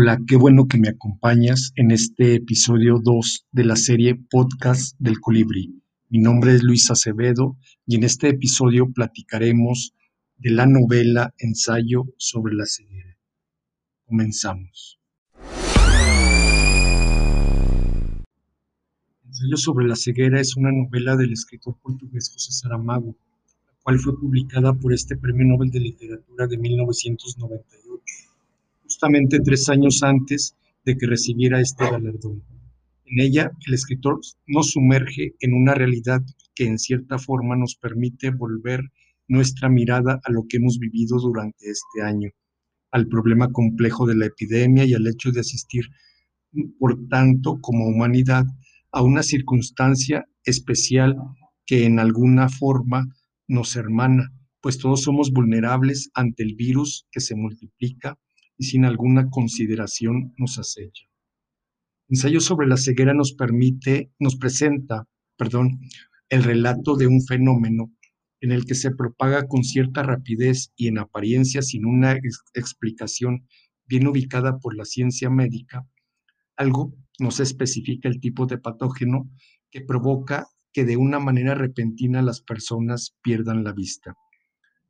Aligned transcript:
Hola, 0.00 0.16
qué 0.28 0.36
bueno 0.36 0.68
que 0.68 0.78
me 0.78 0.90
acompañas 0.90 1.72
en 1.74 1.90
este 1.90 2.36
episodio 2.36 3.00
2 3.02 3.46
de 3.50 3.64
la 3.64 3.74
serie 3.74 4.14
Podcast 4.14 4.94
del 5.00 5.18
Colibrí. 5.18 5.82
Mi 6.08 6.20
nombre 6.20 6.54
es 6.54 6.62
Luis 6.62 6.88
Acevedo 6.92 7.56
y 7.84 7.96
en 7.96 8.04
este 8.04 8.28
episodio 8.28 8.92
platicaremos 8.92 9.96
de 10.36 10.50
la 10.52 10.66
novela 10.66 11.34
Ensayo 11.38 12.04
sobre 12.16 12.54
la 12.54 12.66
ceguera. 12.66 13.18
Comenzamos. 14.04 15.00
Ensayo 19.26 19.56
sobre 19.56 19.88
la 19.88 19.96
ceguera 19.96 20.40
es 20.40 20.56
una 20.56 20.70
novela 20.70 21.16
del 21.16 21.32
escritor 21.32 21.76
portugués 21.82 22.30
José 22.32 22.52
Saramago, 22.52 23.16
la 23.66 23.72
cual 23.82 23.98
fue 23.98 24.16
publicada 24.16 24.72
por 24.74 24.92
este 24.92 25.16
Premio 25.16 25.44
Nobel 25.44 25.72
de 25.72 25.80
Literatura 25.80 26.46
de 26.46 26.56
1998 26.56 28.27
justamente 28.88 29.40
tres 29.40 29.68
años 29.68 30.02
antes 30.02 30.56
de 30.82 30.96
que 30.96 31.06
recibiera 31.06 31.60
este 31.60 31.84
galardón. 31.84 32.42
En 33.04 33.20
ella, 33.20 33.50
el 33.66 33.74
escritor 33.74 34.18
nos 34.46 34.70
sumerge 34.70 35.34
en 35.40 35.52
una 35.52 35.74
realidad 35.74 36.22
que 36.54 36.64
en 36.64 36.78
cierta 36.78 37.18
forma 37.18 37.54
nos 37.54 37.74
permite 37.74 38.30
volver 38.30 38.80
nuestra 39.28 39.68
mirada 39.68 40.20
a 40.24 40.32
lo 40.32 40.46
que 40.48 40.56
hemos 40.56 40.78
vivido 40.78 41.18
durante 41.18 41.68
este 41.70 42.00
año, 42.02 42.30
al 42.90 43.08
problema 43.08 43.52
complejo 43.52 44.06
de 44.06 44.16
la 44.16 44.24
epidemia 44.24 44.86
y 44.86 44.94
al 44.94 45.06
hecho 45.06 45.32
de 45.32 45.40
asistir, 45.40 45.84
por 46.78 47.08
tanto, 47.08 47.58
como 47.60 47.88
humanidad, 47.88 48.46
a 48.90 49.02
una 49.02 49.22
circunstancia 49.22 50.24
especial 50.44 51.14
que 51.66 51.84
en 51.84 51.98
alguna 51.98 52.48
forma 52.48 53.06
nos 53.48 53.76
hermana, 53.76 54.32
pues 54.62 54.78
todos 54.78 55.02
somos 55.02 55.30
vulnerables 55.30 56.10
ante 56.14 56.42
el 56.42 56.54
virus 56.54 57.06
que 57.12 57.20
se 57.20 57.34
multiplica 57.34 58.16
y 58.58 58.64
sin 58.64 58.84
alguna 58.84 59.30
consideración 59.30 60.34
nos 60.36 60.58
acecha. 60.58 61.04
Ensayo 62.08 62.40
sobre 62.40 62.66
la 62.66 62.76
ceguera 62.76 63.14
nos 63.14 63.32
permite, 63.32 64.10
nos 64.18 64.36
presenta, 64.36 65.06
perdón, 65.36 65.80
el 66.28 66.42
relato 66.42 66.96
de 66.96 67.06
un 67.06 67.22
fenómeno 67.22 67.92
en 68.40 68.52
el 68.52 68.64
que 68.64 68.74
se 68.74 68.90
propaga 68.90 69.46
con 69.46 69.64
cierta 69.64 70.02
rapidez 70.02 70.72
y 70.76 70.88
en 70.88 70.98
apariencia 70.98 71.62
sin 71.62 71.86
una 71.86 72.18
explicación 72.54 73.46
bien 73.86 74.06
ubicada 74.06 74.58
por 74.58 74.76
la 74.76 74.84
ciencia 74.84 75.30
médica, 75.30 75.86
algo 76.56 76.94
no 77.18 77.30
se 77.30 77.42
especifica 77.42 78.08
el 78.08 78.20
tipo 78.20 78.46
de 78.46 78.58
patógeno 78.58 79.30
que 79.70 79.80
provoca 79.80 80.46
que 80.72 80.84
de 80.84 80.96
una 80.96 81.18
manera 81.18 81.54
repentina 81.54 82.22
las 82.22 82.40
personas 82.40 83.16
pierdan 83.22 83.64
la 83.64 83.72
vista. 83.72 84.16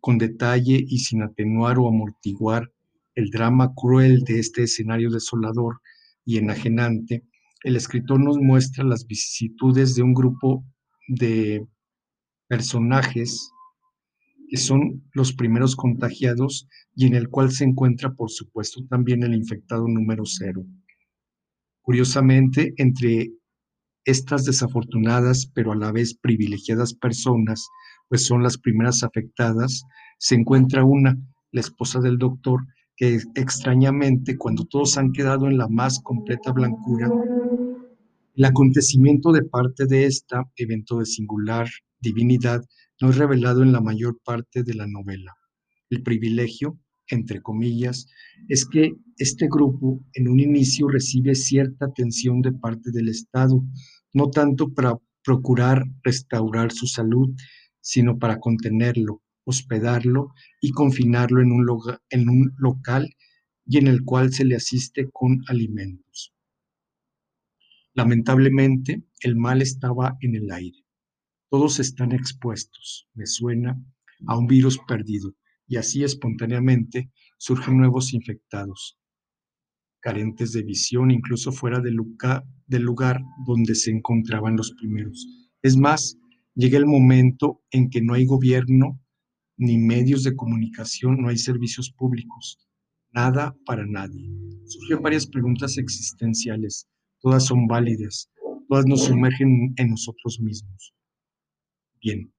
Con 0.00 0.18
detalle 0.18 0.82
y 0.86 0.98
sin 0.98 1.22
atenuar 1.22 1.78
o 1.78 1.88
amortiguar 1.88 2.72
el 3.16 3.30
drama 3.30 3.72
cruel 3.74 4.20
de 4.20 4.38
este 4.38 4.62
escenario 4.62 5.10
desolador 5.10 5.80
y 6.24 6.38
enajenante, 6.38 7.24
el 7.64 7.74
escritor 7.74 8.20
nos 8.20 8.38
muestra 8.38 8.84
las 8.84 9.06
vicisitudes 9.06 9.96
de 9.96 10.02
un 10.02 10.14
grupo 10.14 10.64
de 11.08 11.66
personajes 12.46 13.50
que 14.48 14.58
son 14.58 15.02
los 15.12 15.32
primeros 15.32 15.74
contagiados 15.74 16.68
y 16.94 17.06
en 17.06 17.14
el 17.14 17.28
cual 17.28 17.50
se 17.50 17.64
encuentra, 17.64 18.14
por 18.14 18.30
supuesto, 18.30 18.86
también 18.88 19.22
el 19.24 19.34
infectado 19.34 19.88
número 19.88 20.22
cero. 20.24 20.64
Curiosamente, 21.82 22.74
entre 22.76 23.32
estas 24.04 24.44
desafortunadas, 24.44 25.50
pero 25.52 25.72
a 25.72 25.76
la 25.76 25.90
vez 25.90 26.14
privilegiadas 26.14 26.94
personas, 26.94 27.66
pues 28.08 28.24
son 28.24 28.42
las 28.42 28.58
primeras 28.58 29.02
afectadas, 29.02 29.82
se 30.18 30.36
encuentra 30.36 30.84
una, 30.84 31.16
la 31.50 31.60
esposa 31.60 32.00
del 32.00 32.18
doctor, 32.18 32.60
que 32.96 33.20
extrañamente, 33.34 34.36
cuando 34.36 34.64
todos 34.64 34.96
han 34.96 35.12
quedado 35.12 35.46
en 35.46 35.58
la 35.58 35.68
más 35.68 36.00
completa 36.00 36.52
blancura, 36.52 37.10
el 38.34 38.44
acontecimiento 38.44 39.32
de 39.32 39.44
parte 39.44 39.86
de 39.86 40.06
esta 40.06 40.44
evento 40.56 40.98
de 40.98 41.06
singular 41.06 41.68
divinidad 42.00 42.62
no 43.00 43.10
es 43.10 43.16
revelado 43.16 43.62
en 43.62 43.72
la 43.72 43.80
mayor 43.80 44.18
parte 44.24 44.62
de 44.62 44.74
la 44.74 44.86
novela. 44.86 45.34
El 45.90 46.02
privilegio, 46.02 46.78
entre 47.08 47.40
comillas, 47.40 48.08
es 48.48 48.66
que 48.66 48.92
este 49.18 49.48
grupo 49.48 50.02
en 50.14 50.28
un 50.28 50.40
inicio 50.40 50.88
recibe 50.88 51.34
cierta 51.34 51.86
atención 51.86 52.42
de 52.42 52.52
parte 52.52 52.90
del 52.90 53.08
Estado, 53.08 53.62
no 54.12 54.30
tanto 54.30 54.72
para 54.72 54.98
procurar 55.22 55.84
restaurar 56.02 56.72
su 56.72 56.86
salud, 56.86 57.34
sino 57.80 58.18
para 58.18 58.38
contenerlo, 58.38 59.22
hospedarlo 59.46 60.34
y 60.60 60.72
confinarlo 60.72 61.40
en 61.40 61.52
un, 61.52 61.66
en 62.10 62.28
un 62.28 62.52
local 62.58 63.14
y 63.64 63.78
en 63.78 63.86
el 63.86 64.04
cual 64.04 64.32
se 64.32 64.44
le 64.44 64.56
asiste 64.56 65.08
con 65.12 65.42
alimentos. 65.48 66.34
Lamentablemente, 67.94 69.04
el 69.20 69.36
mal 69.36 69.62
estaba 69.62 70.18
en 70.20 70.34
el 70.34 70.50
aire. 70.52 70.84
Todos 71.48 71.78
están 71.80 72.12
expuestos, 72.12 73.08
me 73.14 73.26
suena, 73.26 73.80
a 74.26 74.36
un 74.36 74.46
virus 74.46 74.78
perdido, 74.86 75.34
y 75.68 75.76
así 75.76 76.02
espontáneamente 76.02 77.10
surgen 77.38 77.78
nuevos 77.78 78.12
infectados, 78.12 78.98
carentes 80.00 80.52
de 80.52 80.62
visión 80.62 81.10
incluso 81.10 81.52
fuera 81.52 81.80
del 81.80 81.94
lugar 82.82 83.20
donde 83.46 83.74
se 83.74 83.90
encontraban 83.92 84.56
los 84.56 84.72
primeros. 84.72 85.26
Es 85.62 85.76
más, 85.76 86.18
llega 86.54 86.78
el 86.78 86.86
momento 86.86 87.62
en 87.70 87.90
que 87.90 88.02
no 88.02 88.14
hay 88.14 88.26
gobierno 88.26 89.00
ni 89.56 89.78
medios 89.78 90.22
de 90.22 90.36
comunicación, 90.36 91.20
no 91.20 91.28
hay 91.28 91.38
servicios 91.38 91.90
públicos, 91.90 92.58
nada 93.12 93.56
para 93.64 93.86
nadie. 93.86 94.30
Surgen 94.64 95.02
varias 95.02 95.26
preguntas 95.26 95.78
existenciales, 95.78 96.86
todas 97.20 97.46
son 97.46 97.66
válidas, 97.66 98.30
todas 98.68 98.86
nos 98.86 99.04
sumergen 99.04 99.72
en 99.76 99.90
nosotros 99.90 100.40
mismos. 100.40 100.94
Bien, 102.00 102.32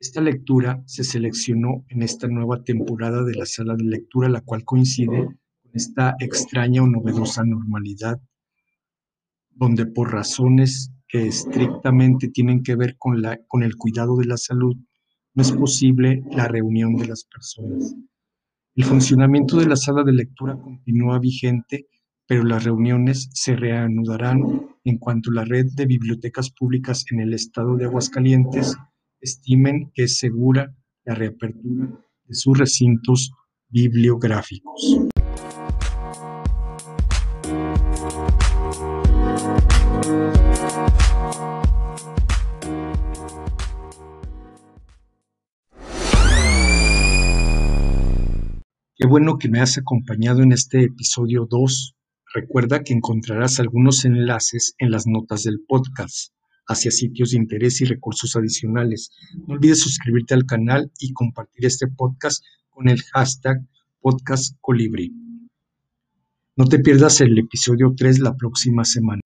esta 0.00 0.20
lectura 0.20 0.82
se 0.86 1.02
seleccionó 1.02 1.84
en 1.88 2.02
esta 2.02 2.28
nueva 2.28 2.62
temporada 2.62 3.24
de 3.24 3.34
la 3.34 3.46
sala 3.46 3.74
de 3.74 3.84
lectura, 3.84 4.28
la 4.28 4.42
cual 4.42 4.64
coincide 4.64 5.24
con 5.26 5.72
esta 5.72 6.14
extraña 6.20 6.82
o 6.82 6.86
novedosa 6.86 7.44
normalidad, 7.44 8.20
donde 9.50 9.86
por 9.86 10.12
razones 10.12 10.92
que 11.08 11.26
estrictamente 11.26 12.28
tienen 12.28 12.62
que 12.62 12.76
ver 12.76 12.96
con, 12.96 13.22
la, 13.22 13.40
con 13.48 13.62
el 13.62 13.76
cuidado 13.76 14.16
de 14.16 14.26
la 14.26 14.36
salud, 14.36 14.76
no 15.38 15.42
es 15.42 15.52
posible 15.52 16.24
la 16.32 16.48
reunión 16.48 16.96
de 16.96 17.06
las 17.06 17.22
personas. 17.22 17.94
El 18.74 18.84
funcionamiento 18.84 19.56
de 19.56 19.66
la 19.66 19.76
sala 19.76 20.02
de 20.02 20.12
lectura 20.12 20.58
continúa 20.58 21.20
vigente, 21.20 21.86
pero 22.26 22.42
las 22.42 22.64
reuniones 22.64 23.30
se 23.34 23.54
reanudarán 23.54 24.66
en 24.82 24.98
cuanto 24.98 25.30
la 25.30 25.44
red 25.44 25.66
de 25.76 25.86
bibliotecas 25.86 26.50
públicas 26.50 27.04
en 27.12 27.20
el 27.20 27.34
estado 27.34 27.76
de 27.76 27.84
Aguascalientes 27.84 28.76
estimen 29.20 29.92
que 29.94 30.04
es 30.04 30.18
segura 30.18 30.74
la 31.04 31.14
reapertura 31.14 31.86
de 32.24 32.34
sus 32.34 32.58
recintos 32.58 33.30
bibliográficos. 33.68 35.08
Qué 49.00 49.06
bueno 49.06 49.38
que 49.38 49.48
me 49.48 49.60
has 49.60 49.78
acompañado 49.78 50.42
en 50.42 50.50
este 50.50 50.82
episodio 50.82 51.46
2. 51.48 51.94
Recuerda 52.34 52.82
que 52.82 52.92
encontrarás 52.92 53.60
algunos 53.60 54.04
enlaces 54.04 54.74
en 54.78 54.90
las 54.90 55.06
notas 55.06 55.44
del 55.44 55.60
podcast 55.68 56.32
hacia 56.66 56.90
sitios 56.90 57.30
de 57.30 57.36
interés 57.36 57.80
y 57.80 57.84
recursos 57.84 58.34
adicionales. 58.34 59.12
No 59.46 59.54
olvides 59.54 59.82
suscribirte 59.82 60.34
al 60.34 60.46
canal 60.46 60.90
y 60.98 61.12
compartir 61.12 61.64
este 61.64 61.86
podcast 61.86 62.44
con 62.70 62.88
el 62.88 63.00
hashtag 63.14 63.58
podcastcolibri. 64.00 65.12
No 66.56 66.64
te 66.64 66.80
pierdas 66.80 67.20
el 67.20 67.38
episodio 67.38 67.94
3 67.96 68.18
la 68.18 68.36
próxima 68.36 68.84
semana. 68.84 69.20